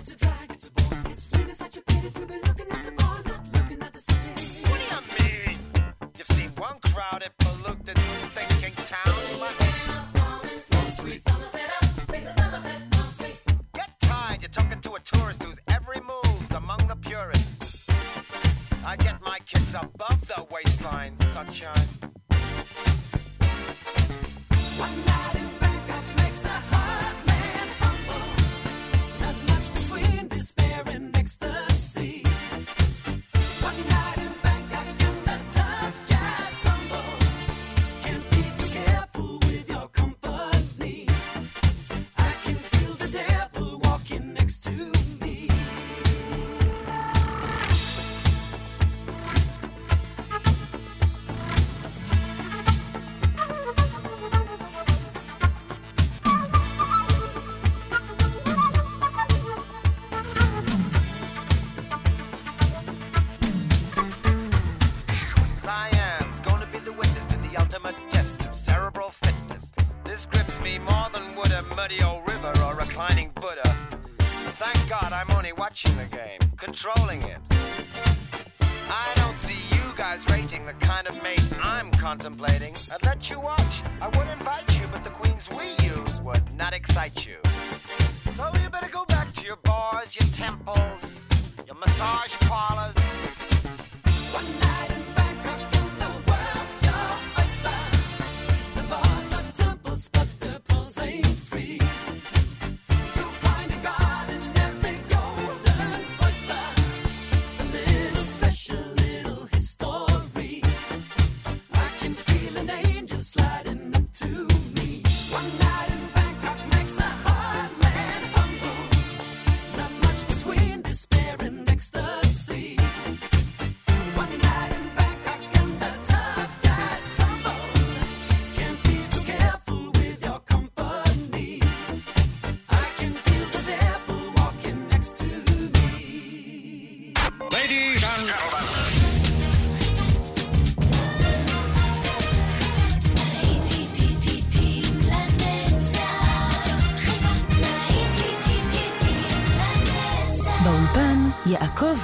[0.00, 0.37] to drive.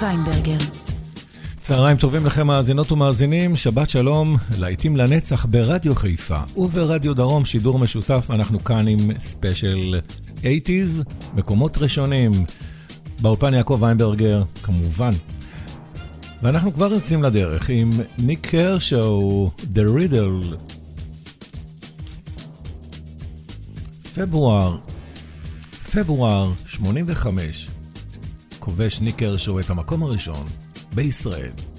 [0.04, 0.56] פיינברגר.
[1.60, 8.26] צהריים טובים לכם, מאזינות ומאזינים, שבת שלום, להיטים לנצח ברדיו חיפה וברדיו דרום, שידור משותף,
[8.30, 10.00] אנחנו כאן עם ספיישל
[10.42, 11.02] 80's,
[11.34, 12.32] מקומות ראשונים,
[13.22, 15.10] באולפן יעקב ויינברגר, כמובן.
[16.42, 20.56] ואנחנו כבר יוצאים לדרך עם ניק קרשו, The Riddle.
[24.14, 24.78] פברואר,
[25.92, 27.70] פברואר 85,
[28.64, 30.46] כובש ניקר שהוא את המקום הראשון
[30.94, 31.73] בישראל.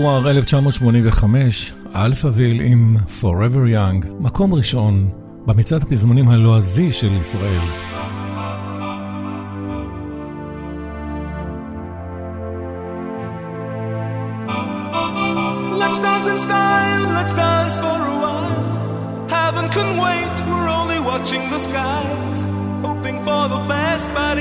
[0.00, 5.10] פברואר 1985, אלפאוויל עם Forever Young, מקום ראשון
[5.46, 7.60] במצעד הפזמונים הלועזי של ישראל.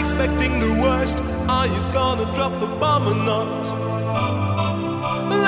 [0.06, 1.18] Expecting the worst.
[1.58, 3.89] Are you gonna drop the bomb or not?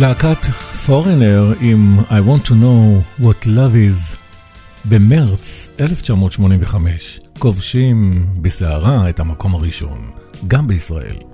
[0.00, 0.44] להקת
[0.86, 4.16] פורנר עם I want to know what love is
[4.84, 10.10] במרץ 1985 כובשים בסערה את המקום הראשון,
[10.48, 11.29] גם בישראל.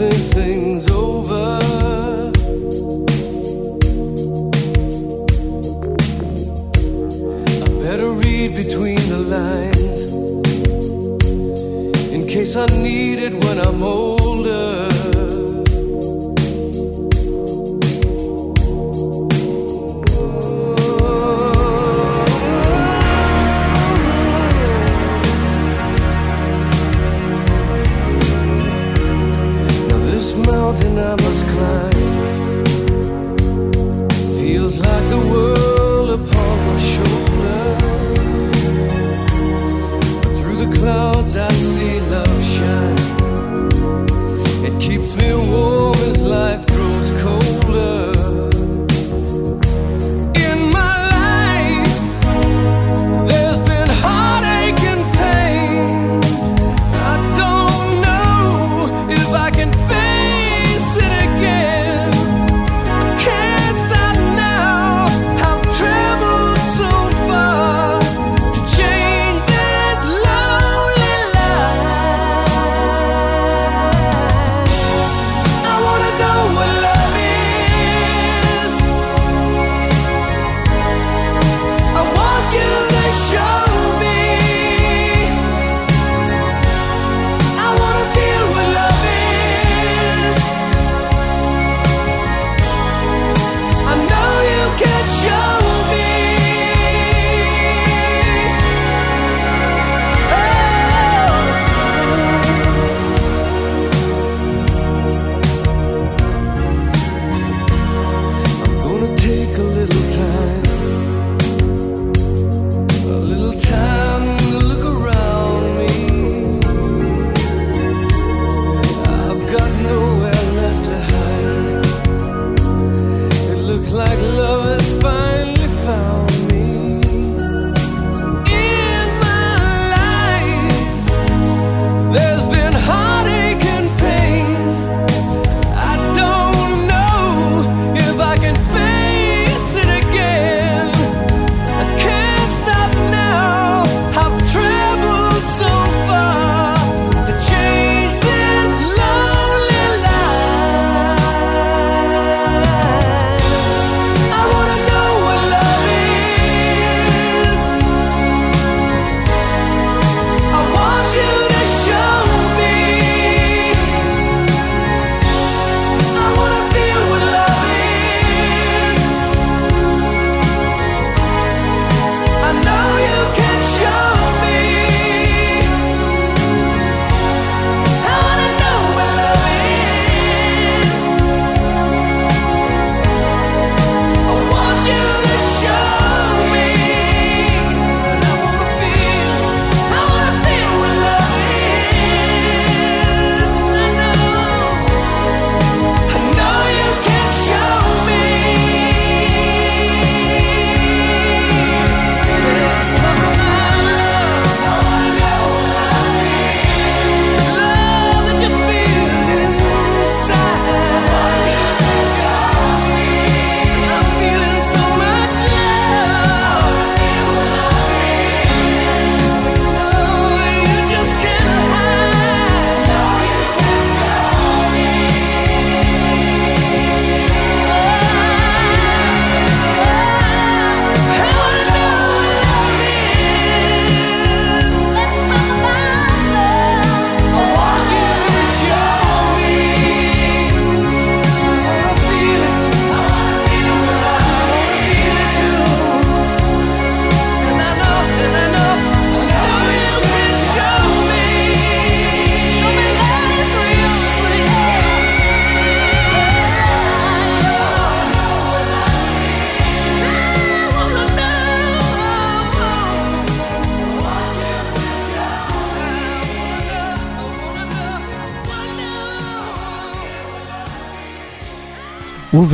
[0.00, 0.33] nothing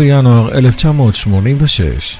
[0.00, 2.18] בינואר 1986.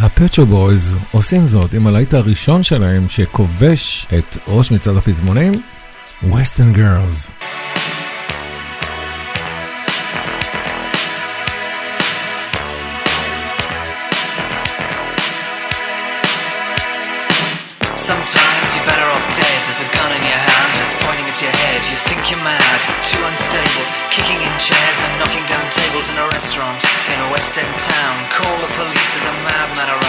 [0.00, 5.62] הפצ'ו בויז עושים זאת עם הלהיט הראשון שלהם שכובש את ראש מצעד הפזמונים,
[6.22, 7.39] Western Girls.
[26.50, 26.82] restaurant
[27.14, 28.28] in a west end town.
[28.30, 29.99] Call the police, as a madman around.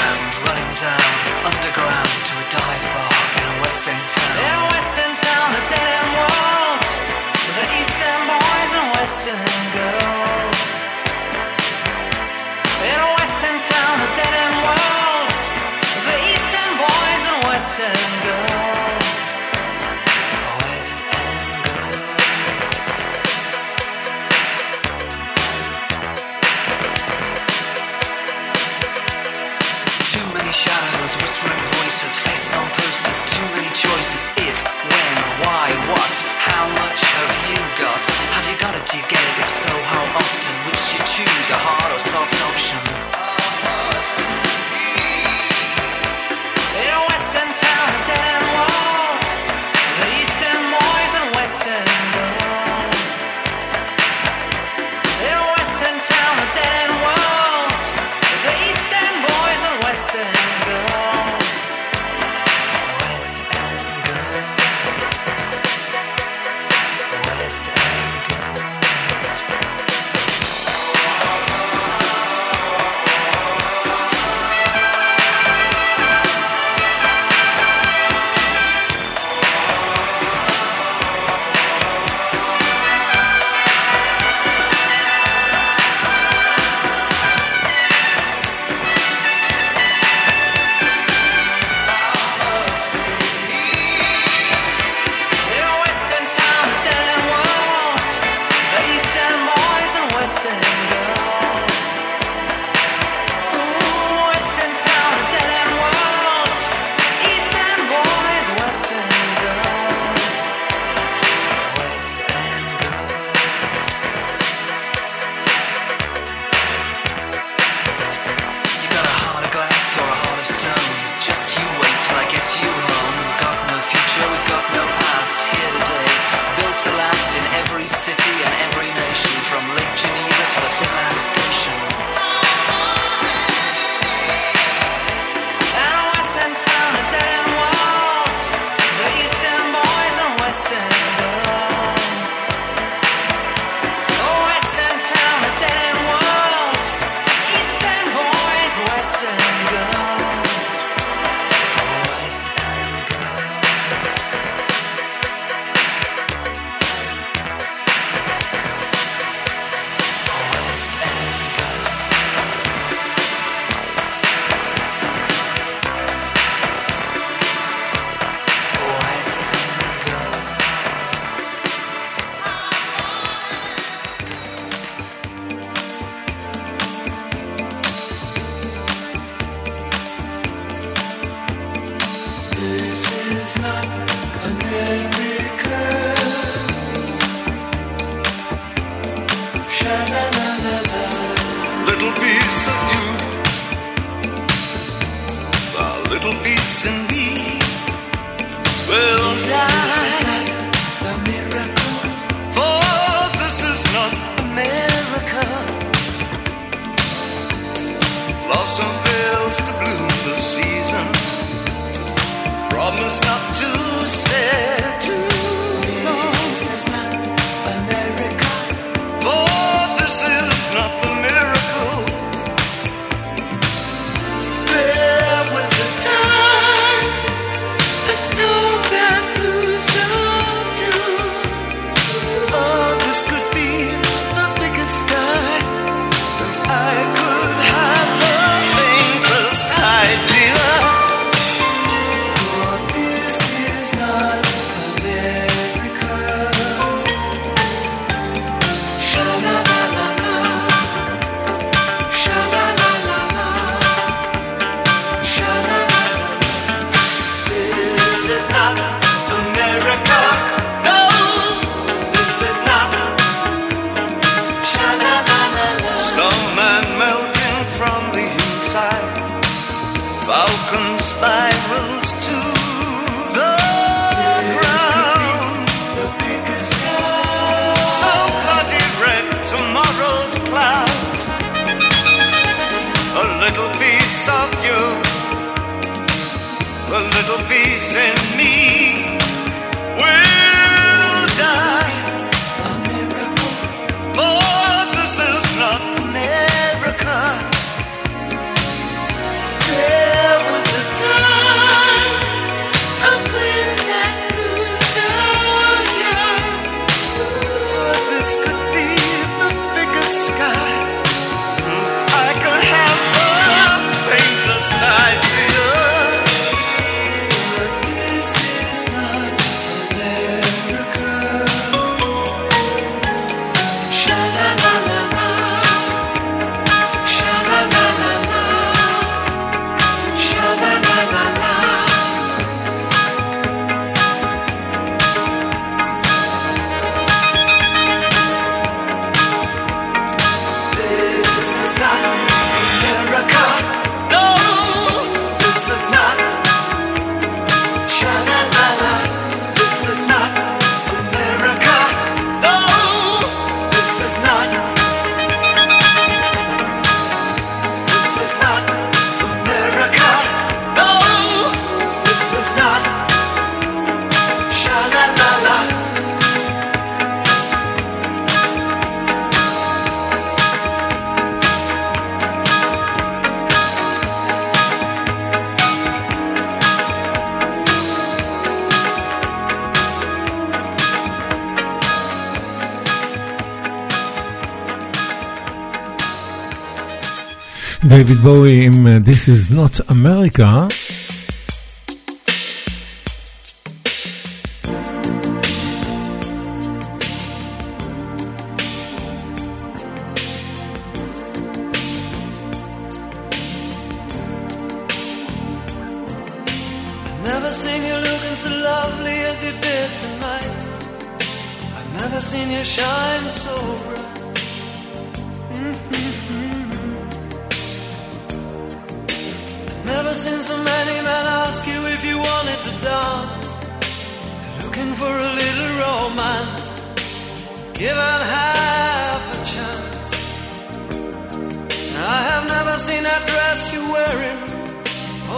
[388.20, 390.89] בואי עם uh, This is not America.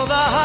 [0.06, 0.43] The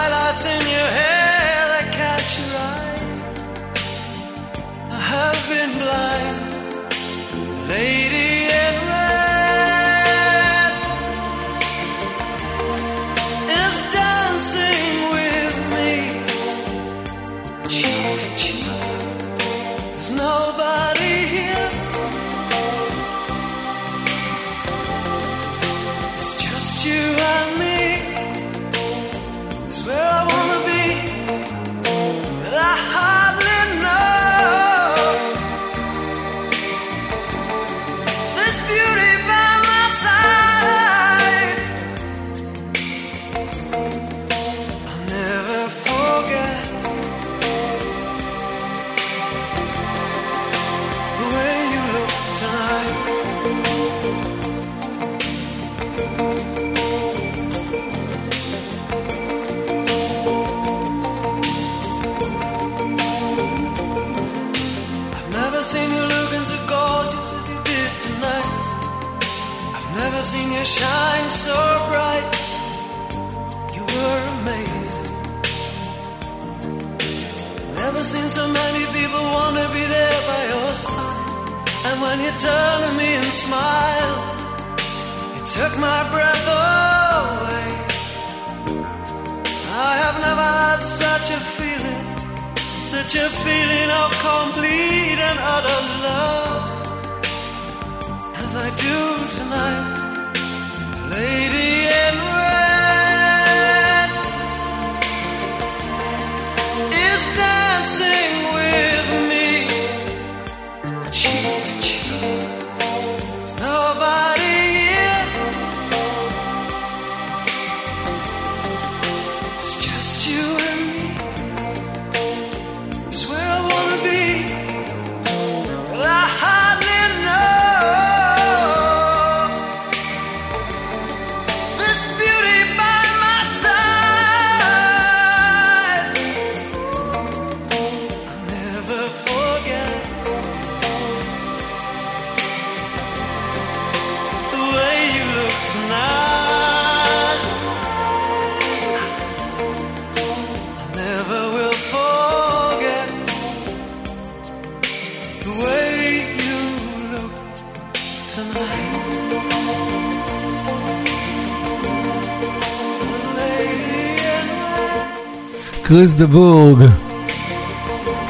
[165.88, 166.78] קריס דה בורג,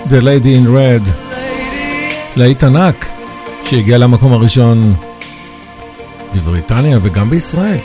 [0.07, 1.09] The Lady in Red,
[2.37, 3.07] להיט ענק
[3.65, 4.95] שהגיע למקום הראשון
[6.35, 7.79] בבריטניה וגם בישראל.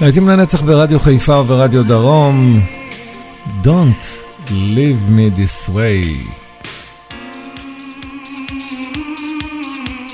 [0.00, 2.60] להיטים לנצח ברדיו חיפה וברדיו דרום,
[3.62, 4.06] Don't
[4.48, 6.28] leave me this way.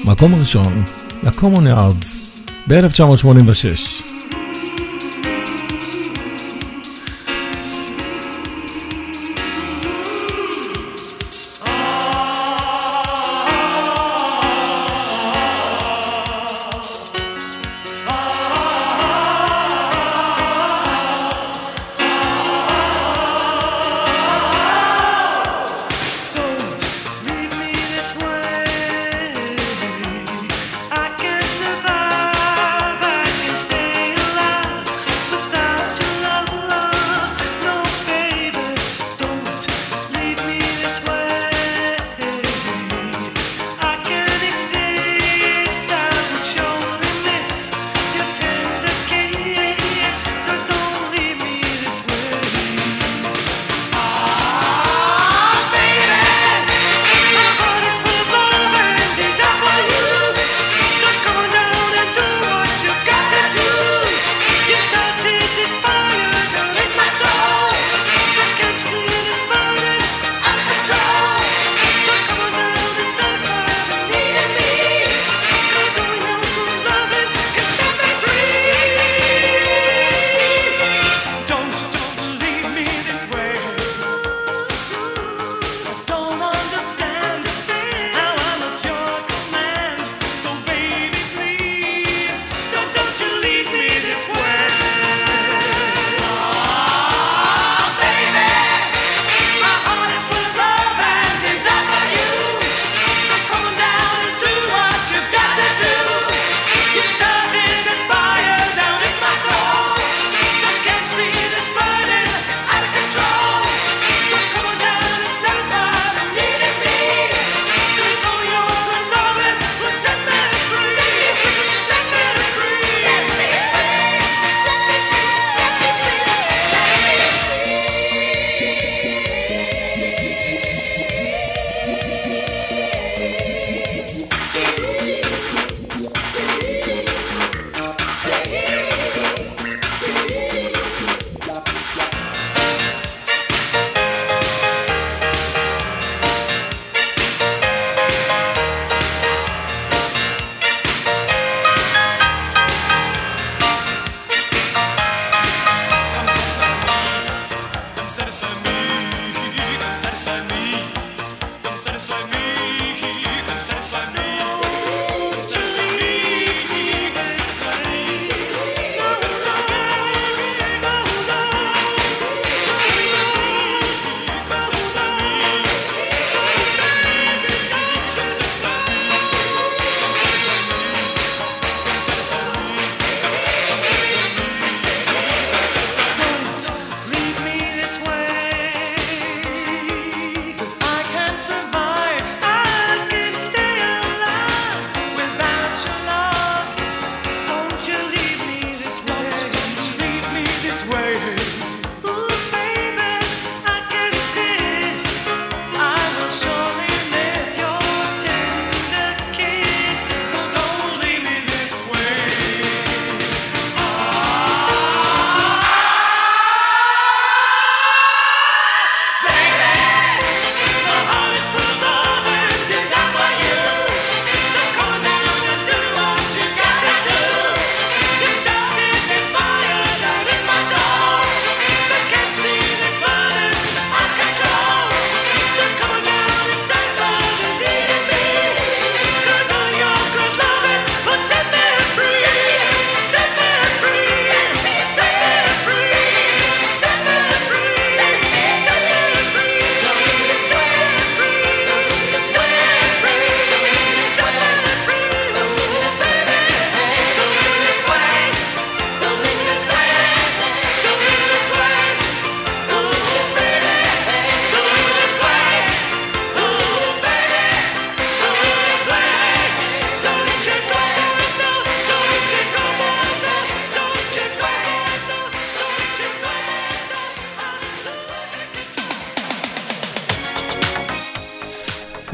[0.04, 0.82] מקום ראשון,
[1.22, 2.06] ל-Common Yards,
[2.68, 4.09] ב-1986.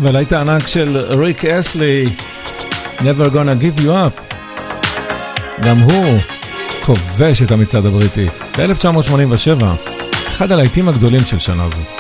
[0.07, 2.09] ולהיט הענק של ריק אסלי,
[2.99, 4.35] Never Gonna Give You Up,
[5.63, 6.19] גם הוא
[6.85, 8.27] כובש את המצעד הבריטי.
[8.59, 9.65] ב-1987,
[10.29, 11.96] אחד הלהיטים הגדולים של שנה זו.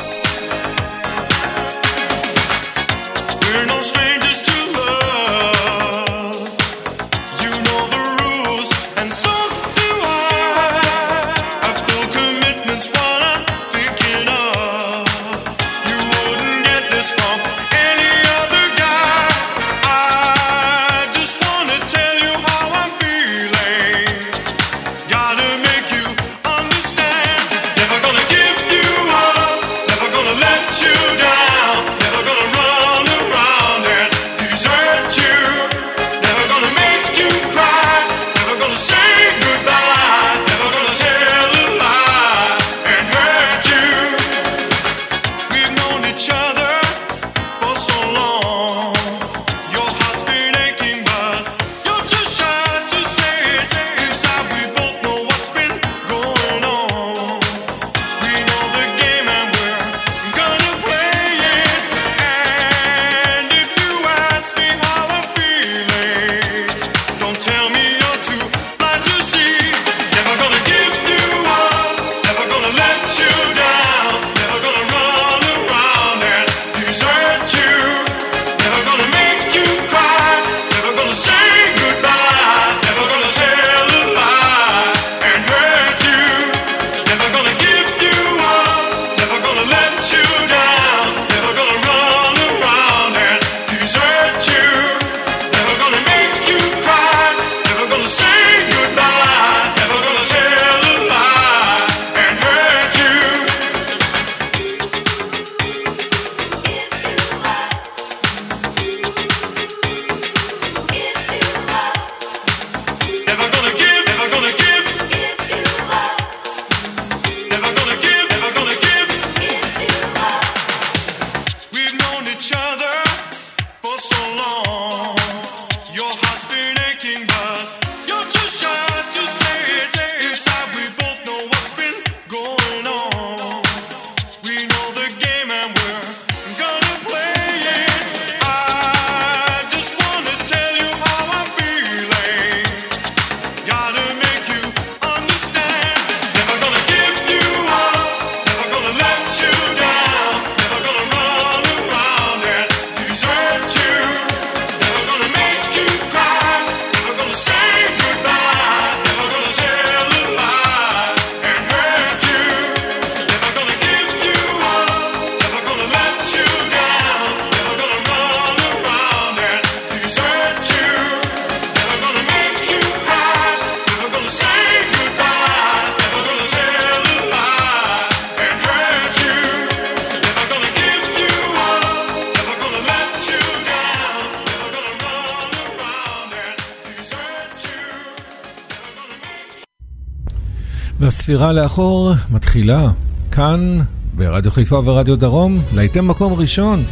[191.27, 192.91] הספירה לאחור מתחילה
[193.33, 193.79] כאן,
[194.15, 196.83] ברדיו חיפה ורדיו דרום, להיתם מקום ראשון.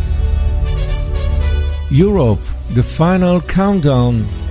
[1.91, 4.44] Europe, The Final Countdown.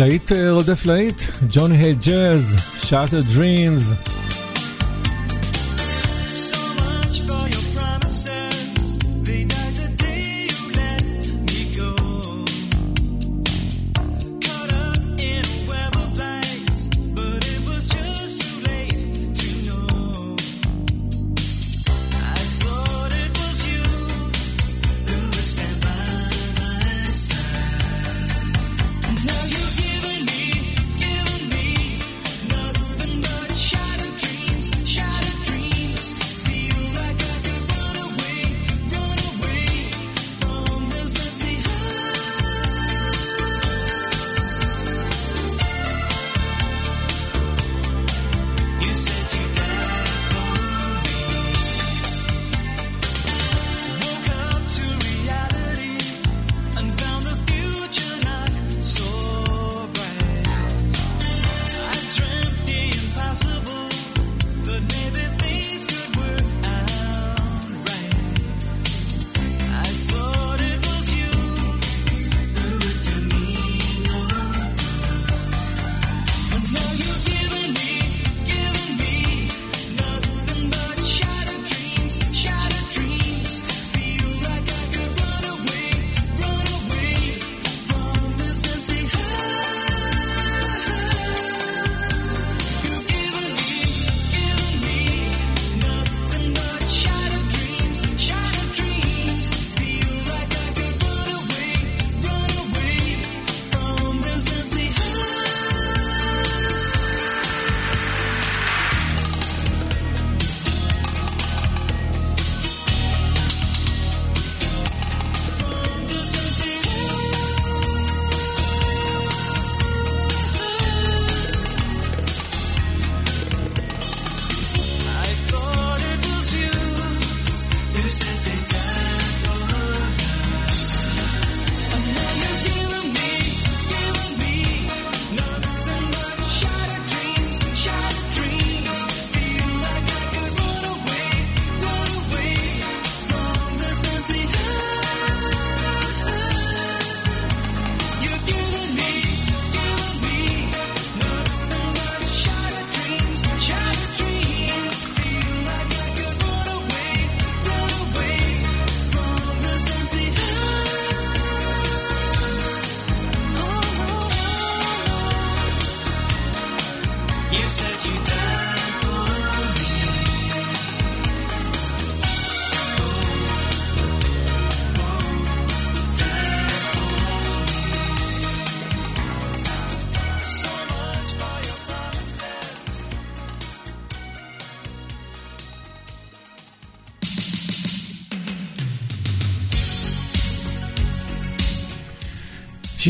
[0.00, 3.94] להיט אה, רודף להיט, ג'וני היי ג'אז, שאטר דרימס.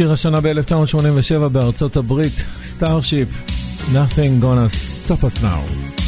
[0.01, 2.32] שיר השנה ב-1987 בארצות הברית,
[2.62, 3.28] סטארשיפ,
[3.92, 5.99] Nothing gonna stop us now.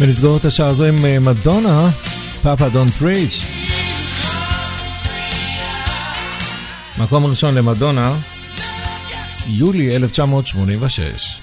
[0.00, 1.90] ולסגור את השעה הזו עם אה, מדונה,
[2.42, 3.44] פאפה דון פריץ'.
[6.98, 8.14] מקום ראשון למדונה,
[9.46, 11.39] יולי 1986.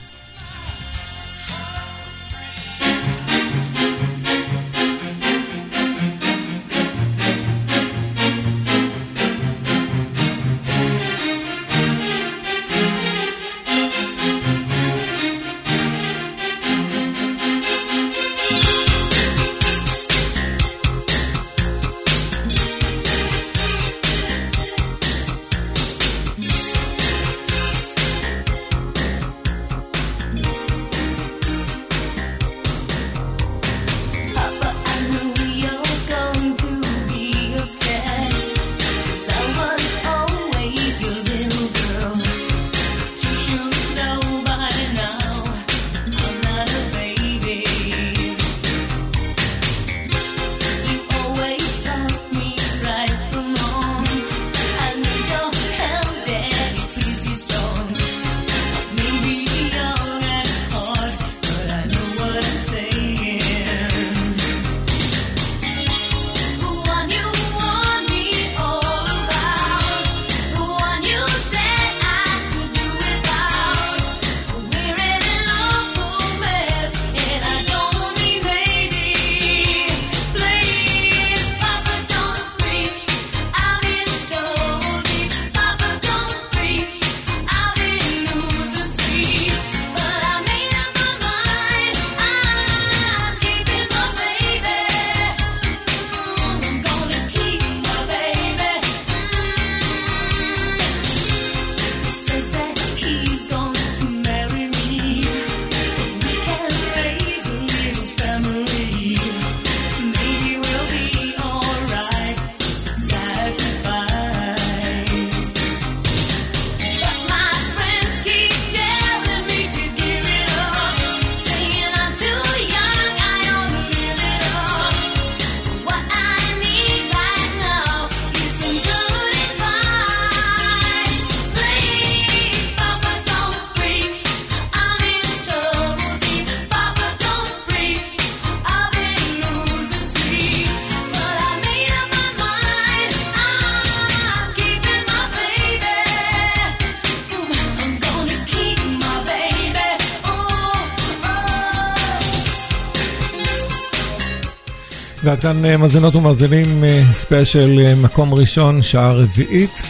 [155.42, 159.82] כאן אה, מאזינות ומאזינים אה, ספיישל אה, מקום ראשון, שעה רביעית.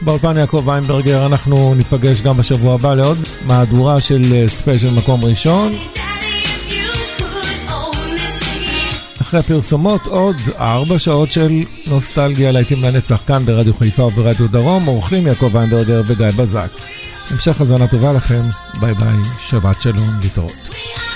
[0.00, 5.72] באולפן יעקב ויינברגר, אנחנו ניפגש גם בשבוע הבא לעוד מהדורה של ספיישל מקום ראשון.
[9.20, 11.52] אחרי הפרסומות עוד ארבע שעות של
[11.86, 16.68] נוסטלגיה להיטים לנצח כאן ברדיו חיפה וברדיו דרום, אורחים יעקב ויינברגר וגיא בזק.
[17.30, 18.42] המשך האזנה טובה לכם,
[18.80, 21.07] ביי ביי, שבת שלום, להתראות.